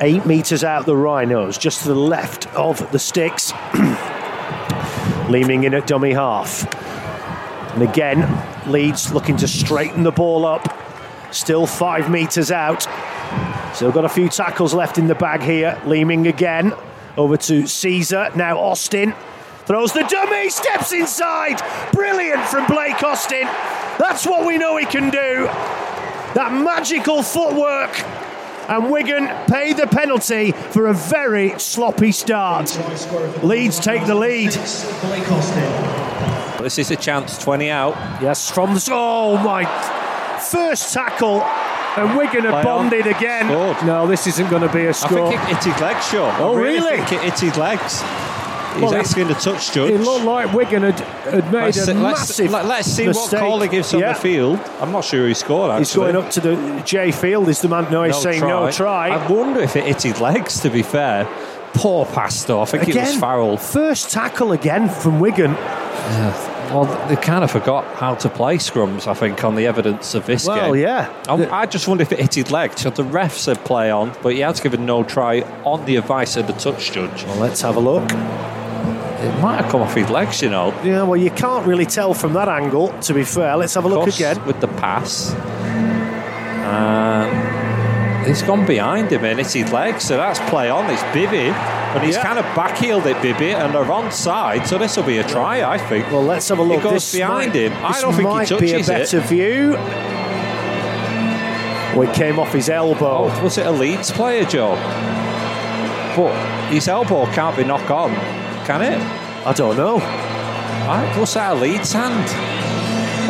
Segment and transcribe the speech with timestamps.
[0.00, 3.52] Eight metres out the Rhinos, just to the left of the sticks.
[5.30, 6.66] Leeming in at dummy half.
[7.74, 10.76] And again, Leeds looking to straighten the ball up.
[11.32, 12.86] Still five metres out.
[13.74, 15.80] Still got a few tackles left in the bag here.
[15.86, 16.72] Leeming again.
[17.16, 18.34] Over to Sezer.
[18.36, 19.14] Now Austin.
[19.66, 21.62] Throws the dummy, steps inside.
[21.92, 23.44] Brilliant from Blake Austin.
[23.98, 25.46] That's what we know he can do.
[26.34, 28.23] That magical footwork.
[28.68, 32.70] And Wigan pay the penalty for a very sloppy start.
[33.44, 34.52] Leeds take the lead.
[36.62, 37.94] This is a chance, 20 out.
[38.22, 38.88] Yes, from the.
[38.90, 39.64] Oh my.
[40.50, 41.42] First tackle.
[41.96, 43.46] And Wigan have bonded again.
[43.46, 43.86] Scored.
[43.86, 45.30] No, this isn't going to be a score.
[45.30, 46.12] think it hit his legs.
[46.12, 46.80] I Oh, really?
[46.80, 46.96] really?
[47.04, 48.02] think it hit his legs.
[48.74, 49.90] He's Well, asking the touch judge.
[49.92, 53.40] It looked like Wigan had, had made Let's, a let's, massive let, us see mistake.
[53.40, 54.12] what call he gives on Yeah.
[54.14, 54.58] the field.
[54.80, 55.84] I'm not sure who scored, actually.
[55.84, 57.48] He's going up to the Jai Field.
[57.48, 57.86] Is the man?
[57.90, 59.08] No, he's saying no try.
[59.10, 61.28] I wonder if it hit his legs, to be fair.
[61.74, 62.62] Poor pass, though.
[62.62, 63.56] I think it was Again, Farrell.
[63.56, 65.54] First tackle again from Wigan.
[66.72, 70.26] Well, they kind of forgot how to play scrums, I think, on the evidence of
[70.26, 70.70] this Well, game.
[70.70, 71.12] Well, yeah.
[71.28, 72.80] Um, I, I just wonder if it hit his legs.
[72.80, 76.36] So the ref said play on, but he has given no try on the advice
[76.36, 77.24] of the touch judge.
[77.24, 78.08] Well, let's have a look.
[79.24, 80.74] It might have come off his legs, you know.
[80.84, 82.88] Yeah, well, you can't really tell from that angle.
[83.02, 84.44] To be fair, let's have a look again.
[84.46, 85.32] with the pass.
[86.64, 90.90] And he's gone behind him and it's his legs, so that's play on.
[90.90, 92.22] It's Bibby, and he's Yeah.
[92.22, 95.62] kind of backheeled it, Bibby, and they're on side, so this will be a try,
[95.62, 96.10] I think.
[96.10, 96.78] Well, let's have a look.
[96.78, 97.72] He goes this behind might, him.
[97.84, 98.92] I this don't think he touches might be a touches it.
[98.92, 99.76] better view.
[101.96, 103.30] Well, it came off his elbow.
[103.30, 104.74] Oh, was it a Leeds player, Joe?
[106.16, 106.32] But
[106.72, 108.10] his elbow can't be knocked on,
[108.64, 108.98] can it?
[109.46, 109.98] I don't know.
[109.98, 112.28] I, was that a Leeds hand?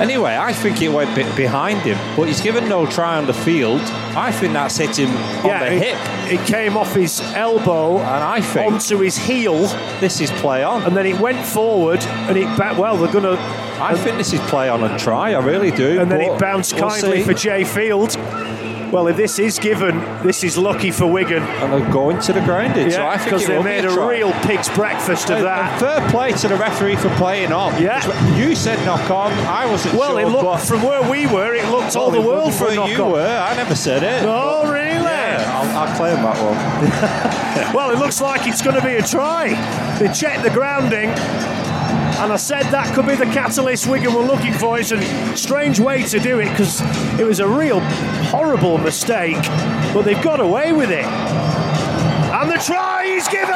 [0.00, 3.32] Anyway, I think it went bit behind him, but he's given no try on the
[3.32, 3.80] field.
[4.16, 8.24] I think that's hit him on the it, hip, it came off his elbow and
[8.24, 9.68] I think onto his heel,
[10.00, 10.82] this is play on.
[10.82, 12.76] and then it went forward, and it back.
[12.76, 13.36] Well, they're gonna.
[13.80, 15.32] I think this is play on and try.
[15.32, 16.00] I really do.
[16.00, 17.24] And then it bounced we'll kindly see.
[17.24, 18.16] for Jai Field.
[18.94, 21.42] Well, if this is given, this is lucky for Wigan.
[21.42, 22.92] and they're going to the grounded.
[22.92, 24.06] so Yeah, because they made a, try.
[24.08, 25.70] real pig's breakfast of And- that.
[25.72, 27.80] and fair play to the referee for playing on.
[27.82, 28.00] Yeah.
[28.36, 29.32] You said knock on.
[29.46, 30.20] I wasn't Well, sure.
[30.20, 33.02] it looked from where we were, it looked all the world for a knock you
[33.04, 33.12] on.
[33.12, 33.26] were.
[33.50, 34.22] I never said it.
[34.24, 35.02] Oh, really?
[35.02, 37.74] Yeah, I'll, I'll claim that one.
[37.74, 39.48] Well, it looks like it's going to be a try.
[39.98, 44.52] They checked the grounding, and I said that could be the catalyst Wigan were looking
[44.52, 44.78] for.
[44.78, 46.80] It's a strange way to do it because
[47.18, 47.80] it was a real
[48.34, 49.40] horrible mistake,
[49.94, 51.04] but they've got away with it.
[51.04, 53.54] And the try is given!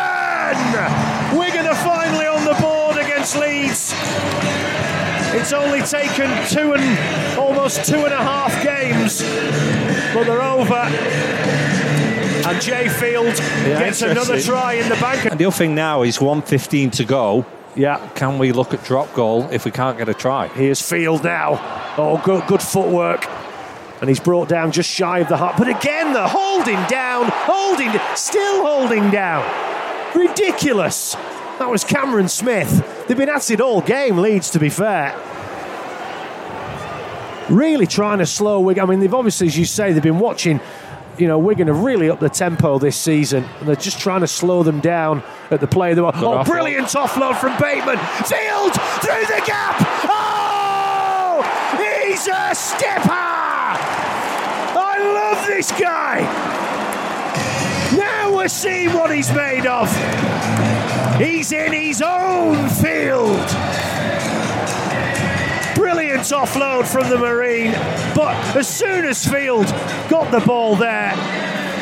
[1.37, 3.93] Wigan are finally on the board against Leeds.
[5.35, 9.21] It's only taken two and almost two and a half games,
[10.15, 10.87] but they're over.
[12.49, 13.35] And Jai Field
[13.65, 15.27] gets another try in the bank.
[15.27, 17.45] And the other thing now is 115 to go.
[17.75, 20.47] Yeah, Can we look at drop goal if we can't get a try?
[20.49, 21.59] here's Field now.
[21.99, 23.27] Oh, good, good footwork.
[24.01, 25.57] And he's brought down just shy of the heart.
[25.59, 29.45] But again, they're holding down, holding, still holding down.
[30.15, 31.15] Ridiculous.
[31.59, 33.07] That was Cameron Smith.
[33.09, 35.17] They've been at it all game, Leeds, to be fair.
[37.51, 38.85] Really trying to slow Wigan.
[38.85, 40.61] I mean, they've obviously, as you say, they've been watching.
[41.17, 44.29] You know, Wigan have really upped the tempo this season, and they're just trying to
[44.29, 45.95] slow them down at the play.
[45.95, 46.47] They were, oh, offload.
[46.47, 47.99] brilliant offload from Bateman.
[48.25, 49.75] Field through the gap.
[50.05, 51.43] Oh,
[52.07, 53.58] he's a stepper.
[53.77, 56.21] I love this guy.
[57.97, 59.89] Now we're seeing what he's made of.
[61.19, 63.49] He's in his own field.
[65.75, 67.73] Brilliant offload from the Marine.
[68.15, 69.67] But as soon as Field
[70.09, 71.15] got the ball there,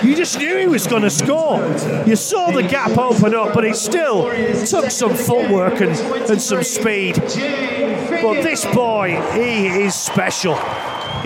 [0.05, 1.59] you just knew he was going to score.
[2.07, 4.31] You saw the gap open up, but he still
[4.67, 5.99] took some footwork and,
[6.31, 7.17] and some speed.
[7.17, 10.55] But this boy, he is special.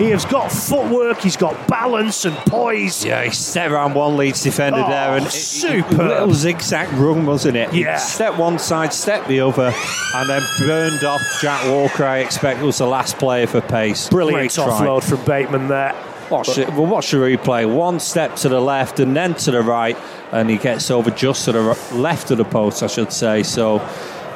[0.01, 3.05] He has got footwork, he's got balance and poise.
[3.05, 5.99] Yeah, he stepped around one Leeds defender Oh, there, and superb.
[5.99, 7.71] little zigzag run, wasn't it?
[7.71, 7.97] Yeah.
[7.97, 9.71] Step one side, step the other,
[10.15, 12.03] and then burned off Jack Walker.
[12.03, 14.09] I expect was the last player for pace.
[14.09, 14.65] Brilliant Great try.
[14.65, 15.93] offload from Bateman there.
[16.31, 16.69] Watch it.
[16.69, 17.71] Well, watch the replay.
[17.71, 19.97] One step to the left and then to the right,
[20.31, 21.61] and he gets over just to the
[21.93, 23.43] left of the post, I should say.
[23.43, 23.79] So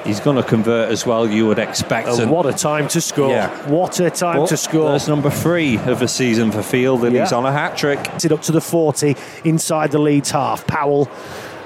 [0.06, 1.28] he's going to convert as well.
[1.28, 2.08] You would expect.
[2.08, 3.32] And what a time to score.
[3.32, 3.50] Yeah.
[3.70, 4.90] What a time But to score.
[4.90, 7.24] There's number three of the season for Field, and Yeah.
[7.24, 8.00] he's on a hat trick.
[8.24, 10.66] it up to the 40 inside the Leeds half.
[10.68, 11.10] Powell,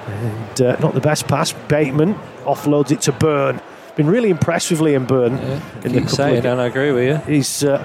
[0.06, 1.52] and uh, not the best pass.
[1.52, 2.14] Bateman
[2.44, 3.60] offloads it to Byrne.
[3.96, 5.38] Been really impressed with Liam Byrne
[5.84, 7.16] in the saying, of and I agree with you.
[7.34, 7.82] He's uh,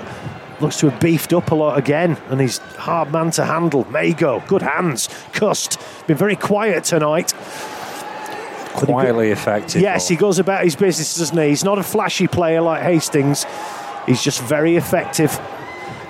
[0.62, 3.86] looks to have beefed up a lot again, and he's hard man to handle.
[3.90, 5.10] Mago, good hands.
[5.34, 5.78] Cust,
[6.08, 7.34] been very quiet tonight.
[8.76, 9.82] Quietly effective.
[9.82, 11.50] Yes, he goes about his business, doesn't he?
[11.50, 13.46] He's not a flashy player like Hastings.
[14.06, 15.40] He's just very effective.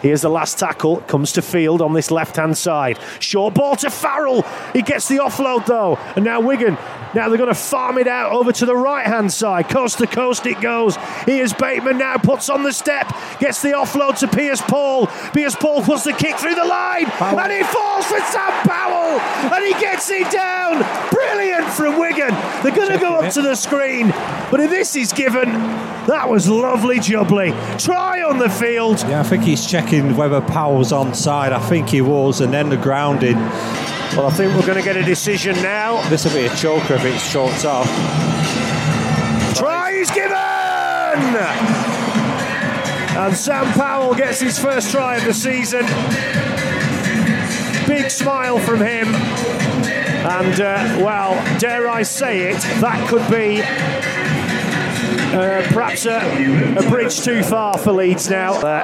[0.05, 0.97] Here's the last tackle.
[0.97, 2.99] Comes to field on this left hand side.
[3.17, 4.43] Short ball to Farrell.
[4.71, 5.95] He gets the offload though.
[6.15, 6.77] And now Wigan.
[7.15, 9.67] Now they're going to farm it out over to the right hand side.
[9.67, 10.95] Coast to coast it goes.
[11.25, 13.07] Here's Bateman now puts on the step.
[13.39, 15.07] Gets the offload to Pearce-Paul.
[15.33, 17.05] Piers Paul puts the kick through the line.
[17.05, 17.39] Powell.
[17.39, 19.19] And he falls for Sam Powell.
[19.51, 20.85] And he gets it down.
[21.09, 22.35] Brilliant from Wigan.
[22.61, 24.09] They're going to go up to the screen.
[24.51, 25.49] But if this is given,
[26.07, 27.51] that was lovely jubbly.
[27.79, 29.01] Try on the field.
[29.01, 31.51] Yeah, I think he's checking whether Powell's onside.
[31.51, 33.35] I think he was, and then the grounding.
[33.35, 36.07] Well, I think we're going to get a decision now.
[36.09, 37.87] This will be a choker if it's short off.
[39.57, 40.35] Try is given!
[43.17, 45.85] And Sam Powell gets his first try of the season.
[47.87, 49.07] Big smile from him.
[50.25, 53.61] And, uh, well, dare I say it, that could be
[55.35, 58.53] uh, perhaps a, a, bridge too far for Leeds now.
[58.53, 58.83] Uh,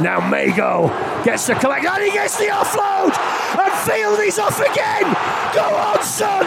[0.00, 0.88] now Mago
[1.24, 3.12] gets the collect and he gets the offload
[3.58, 5.02] and Field is off again.
[5.54, 6.44] Go on, son.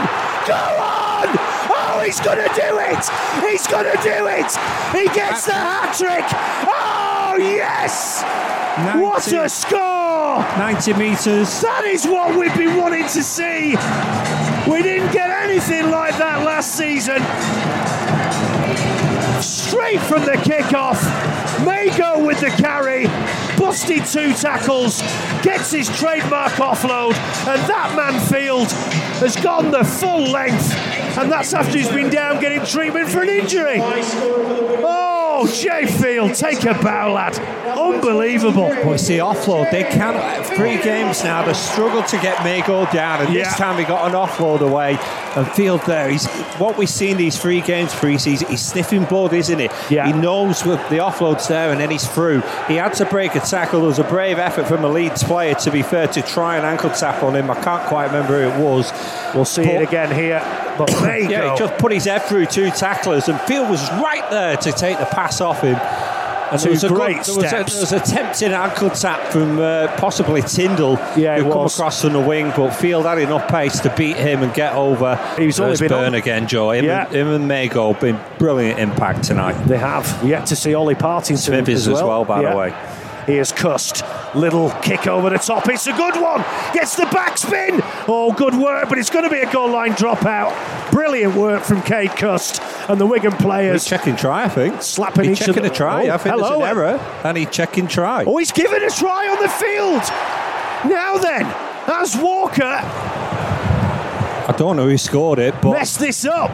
[0.47, 1.27] Go on.
[1.69, 3.03] Oh, he's to do it.
[3.47, 4.51] He's to do it.
[4.91, 6.25] He gets the hat trick.
[6.67, 8.23] Oh, yes.
[8.77, 10.41] 90, what a score.
[10.57, 11.61] 90 metres.
[11.61, 13.75] That is what we've been wanting to see.
[14.69, 15.22] We didn't get
[15.53, 17.21] anything like that last season
[19.39, 20.99] straight from the kickoff.
[21.63, 23.05] Mago with the carry,
[23.55, 25.01] busted two tackles,
[25.43, 27.13] gets his trademark offload,
[27.47, 28.71] and that man Field
[29.21, 30.73] has gone the full length,
[31.19, 33.77] and that's after he's been down getting treatment for an injury.
[33.79, 37.62] Oh, Jai Field, take a bow, lad.
[37.77, 38.67] Unbelievable.
[38.67, 39.71] Well, see offload.
[39.71, 43.43] They can't, three games now, they struggled to get Mago down, and yeah.
[43.43, 44.97] this time he got an offload away.
[45.35, 46.27] And Field there, he's
[46.57, 49.69] what we've seen these three games pre season, he's sniffing blood, isn't he?
[49.89, 50.05] Yeah.
[50.07, 52.41] He knows with the offload's there, and then he's through.
[52.67, 53.79] He had to break a tackle.
[53.79, 56.65] There was a brave effort from a Leeds player, to be fair, to try an
[56.65, 57.49] ankle tap on him.
[57.49, 58.91] I can't quite remember who it was.
[59.33, 60.39] We'll see but, it again here.
[60.77, 60.91] But
[61.29, 64.71] yeah, he just put his head through two tacklers, and Field was right there to
[64.71, 65.79] take the pass off him.
[66.51, 68.89] And Two there was, a great good, there, was a, there was a tempting ankle
[68.89, 73.17] tap from uh, possibly Tindall, yeah, who come across from the wing, but Field had
[73.17, 75.15] enough pace to beat him and get over.
[75.37, 76.13] He's only been burn on.
[76.15, 76.71] again, Joe.
[76.71, 77.05] Him, yeah.
[77.05, 79.53] and, him and Mago been brilliant impact tonight.
[79.65, 80.23] They have.
[80.23, 82.51] Yet to see Ollie Partington Smithies as well, as well by yeah.
[82.51, 83.02] the way.
[83.25, 84.03] Here's Cust.
[84.35, 85.67] Little kick over the top.
[85.69, 86.41] It's a good one.
[86.73, 87.79] Gets the backspin.
[88.07, 90.91] Oh, good work, but it's going to be a goal line dropout.
[90.91, 93.83] Brilliant work from Cade Cust and the Wigan players.
[93.83, 94.81] He's checking try, I think.
[94.81, 95.71] Slapping he's each checking other.
[95.71, 96.07] a try.
[96.07, 96.61] Oh, I think hello.
[96.61, 98.25] an error, and he's checking try.
[98.25, 100.01] Oh, he's given a try on the field.
[100.91, 101.45] Now then,
[101.87, 102.63] as Walker.
[104.45, 106.53] I don't know who scored it, but messed this up.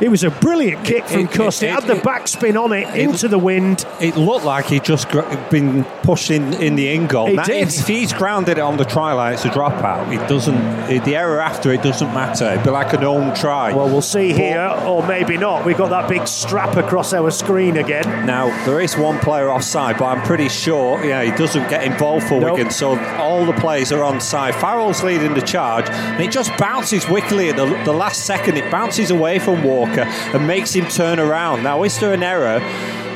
[0.00, 1.62] It was a brilliant kick from it, Cust.
[1.62, 3.84] It, it, it, had the backspin on it, into the wind.
[4.00, 5.10] It looked like he'd just
[5.50, 7.28] been pushed in, in the in goal.
[7.28, 7.68] It did.
[7.68, 10.12] If he's grounded it on the try line, it's a dropout.
[10.12, 11.04] It doesn't.
[11.04, 12.46] the error after it doesn't matter.
[12.52, 13.74] It'd be like an own try.
[13.74, 15.64] Well, we'll see but, here, or maybe not.
[15.64, 18.26] We've got that big strap across our screen again.
[18.26, 22.28] Now there is one player offside, but I'm pretty sure, yeah, he doesn't get involved
[22.28, 22.52] for nope.
[22.52, 22.70] Wigan.
[22.70, 24.54] So all the players are onside.
[24.54, 28.56] Farrell's leading the charge, and it just bounces wickedly at the, the last second.
[28.56, 31.62] It bounces away from Walker and makes him turn around.
[31.62, 32.60] Now, is there an error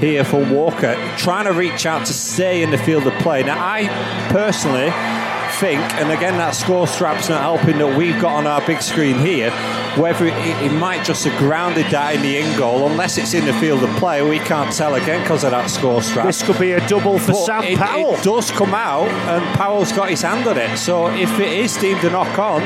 [0.00, 3.42] here for Walker trying to reach out to stay in the field of play?
[3.42, 3.88] Now, I
[4.30, 4.90] personally
[5.62, 9.18] think, and again, that score strap's not helping that we've got on our big screen
[9.18, 9.50] here,
[9.96, 13.44] whether it, it might just have grounded that in the in goal, unless it's in
[13.44, 16.26] the field of play, we can't tell again because of that score strap.
[16.26, 18.14] This could be a double for but Sam it, Powell.
[18.14, 20.76] It does come out, and Powell's got his hand on it.
[20.78, 22.62] So if it is deemed a knock on,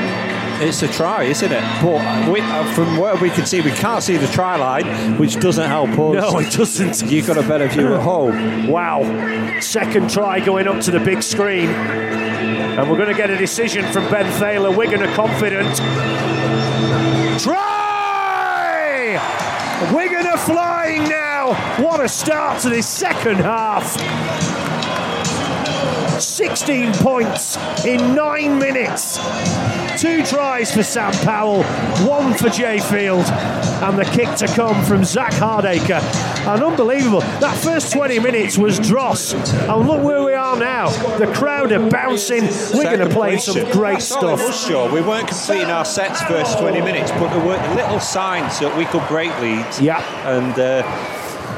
[0.61, 1.63] it's a try, isn't it?
[1.81, 5.35] But we, uh, from where we can see, we can't see the try line, which
[5.39, 6.33] doesn't help us.
[6.33, 7.11] No, it doesn't.
[7.11, 8.67] You've got a better view at home.
[8.67, 9.59] Wow.
[9.59, 11.69] Second try going up to the big screen.
[11.69, 14.71] And we're going to get a decision from Ben Thaler.
[14.71, 15.75] Wigan are confident.
[17.41, 17.77] Try!
[19.93, 21.53] Wigan are flying now.
[21.83, 23.95] What a start to this second half.
[26.19, 29.17] 16 points in nine minutes.
[30.01, 31.63] Two tries for Sam Powell,
[32.07, 36.01] one for Jai Field, and the kick to come from Zak Hardaker.
[36.47, 39.33] And unbelievable, that first 20 minutes was dross.
[39.33, 40.89] And look where we are now.
[41.17, 42.43] The crowd are bouncing.
[42.73, 44.53] We're going to play some great stuff.
[44.55, 44.91] sure.
[44.91, 48.85] We weren't completing our sets first 20 minutes, but there were little signs that we
[48.85, 49.81] could break Leeds.
[49.81, 50.01] Yeah.
[50.27, 50.83] And uh,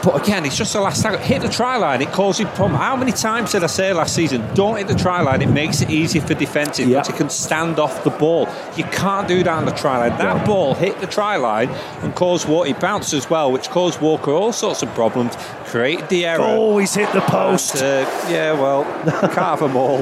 [0.04, 1.20] But again, it's just the last time.
[1.20, 2.76] Hit the try line, it causes problem.
[2.76, 5.82] How many times did I say last season, don't hit the try line, it makes
[5.82, 7.04] it easier for defensive yeah.
[7.06, 8.48] you can stand off the ball.
[8.78, 10.18] You can't do that on the try line.
[10.18, 10.46] That yeah.
[10.46, 11.70] ball hit the try line
[12.02, 16.10] and caused Walker, it bounced as well, which caused Walker all sorts of problems, created
[16.10, 16.42] the error.
[16.44, 17.78] Always hit the post.
[17.78, 18.84] uh, yeah, well,
[19.22, 20.02] can't have them all.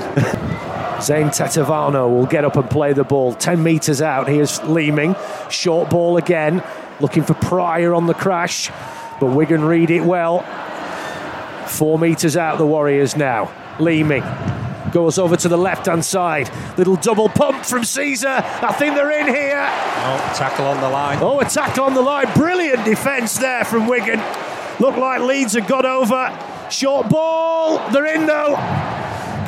[1.01, 3.33] Zane Tetevano will get up and play the ball.
[3.33, 5.15] 10 metres out, here's Leeming.
[5.49, 6.63] Short ball again,
[6.99, 8.69] looking for Prior on the crash,
[9.19, 10.41] but Wigan read it well.
[11.67, 13.51] Four metres out, the Warriors now.
[13.79, 14.23] Leeming
[14.91, 16.49] goes over to the left hand side.
[16.77, 18.41] Little double pump from Sezer.
[18.63, 19.67] I think they're in here.
[19.67, 21.19] Oh, tackle on the line.
[21.21, 22.25] Oh, a tackle on the line.
[22.33, 24.21] Brilliant defence there from Wigan.
[24.79, 26.37] Looked like Leeds had got over.
[26.69, 27.89] Short ball.
[27.91, 28.55] They're in though.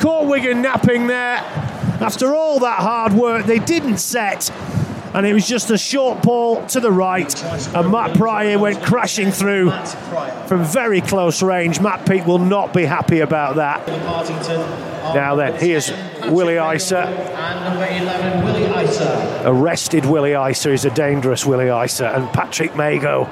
[0.00, 1.36] Caught Wigan napping there.
[2.00, 4.50] After all that hard work, they didn't set.
[5.12, 7.42] And it was just a short ball to the right.
[7.74, 9.70] And Matt Prior went crashing through
[10.46, 11.80] from very close range.
[11.80, 13.86] Matt Peet will not be happy about that.
[15.14, 15.90] Now then, here's
[16.28, 17.06] Willie Isa.
[19.44, 22.08] Arrested Willie Isa is a dangerous Willie Isa.
[22.14, 23.28] And Patrick Mago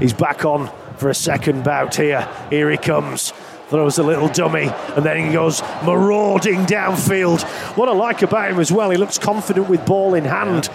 [0.00, 2.26] is back on for a second bout here.
[2.48, 3.32] Here he comes
[3.70, 7.40] throws a little dummy, and then he goes marauding downfield.
[7.76, 10.68] What I like about him as well, he looks confident with ball in hand.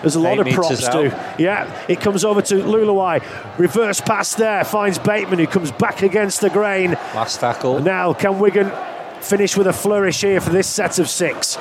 [0.00, 1.12] There's a lot of props too.
[1.38, 3.58] Yeah, it comes over to Leuluai.
[3.58, 6.92] Reverse pass there, finds Bateman who comes back against the grain.
[7.14, 7.80] Last tackle.
[7.80, 8.72] Now, can Wigan
[9.20, 11.58] finish with a flourish here for this set of six?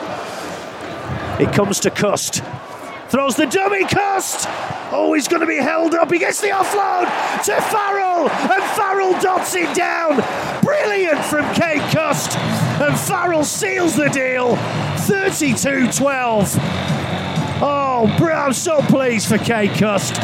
[1.39, 2.43] It comes to Cust.
[3.09, 4.45] Throws the dummy Cust.
[4.91, 6.11] Oh, he's going to be held up.
[6.11, 7.05] He gets the offload
[7.45, 10.23] to Farrell, and Farrell dots it down.
[10.61, 14.55] Brilliant from Cade Cust, and Farrell seals the deal.
[15.07, 16.98] 32 12.
[17.61, 20.15] Oh, bro, I'm so pleased for Cade Cust.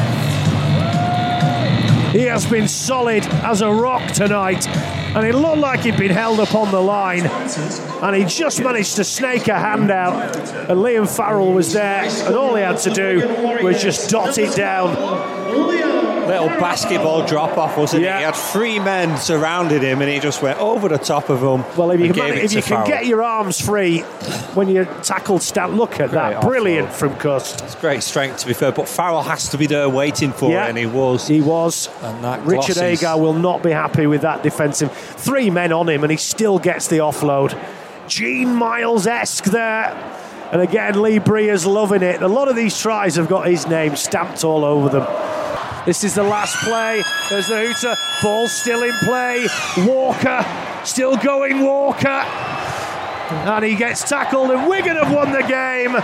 [2.13, 6.39] He has been solid as a rock tonight, and it looked like he'd been held
[6.39, 10.37] up on the line, and he just managed to snake a hand out.
[10.69, 13.27] And Liam Farrell was there, and all he had to do
[13.61, 15.94] was just dot it down
[16.27, 18.15] little basketball drop off, wasn't yeah.
[18.15, 18.19] it?
[18.19, 21.63] He had three men surrounded him and he just went over the top of them.
[21.77, 24.01] Well, if you, can, if you can get your arms free
[24.53, 26.41] when you tackle stand, look at great that.
[26.41, 27.61] Brilliant from Cust.
[27.61, 30.65] It's great strength, to be fair, but Farrell has to be there waiting for yeah,
[30.65, 31.27] it, and he was.
[31.27, 31.89] He was.
[32.43, 34.91] Richard Agar will not be happy with that defensive.
[34.91, 37.57] Three men on him and he still gets the offload.
[38.07, 40.21] Gene Miles esque there.
[40.51, 42.21] And again, Lee Briers's loving it.
[42.21, 45.34] A lot of these tries have got his name stamped all over them.
[45.85, 47.03] This is the last play.
[47.29, 47.95] There's the hooter.
[48.23, 49.47] Ball still in play.
[49.77, 50.43] Walker
[50.83, 51.63] still going.
[51.63, 52.07] Walker.
[53.27, 55.95] And he gets tackled, and Wigan have won the game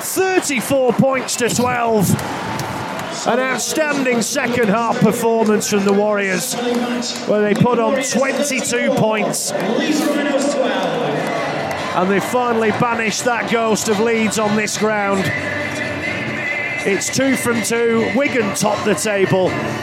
[0.00, 2.10] 34 points to 12.
[3.26, 6.54] An outstanding second half performance from the Warriors,
[7.26, 9.52] where they put on 22 points.
[11.92, 15.30] And they finally banished that ghost of Leeds on this ground.
[16.82, 18.10] It's two from two.
[18.16, 19.50] Wigan top the table.